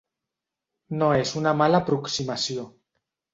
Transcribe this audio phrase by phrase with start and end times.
[1.01, 2.67] No és una mala aproximació.